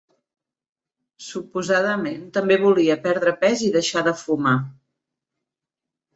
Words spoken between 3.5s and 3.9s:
i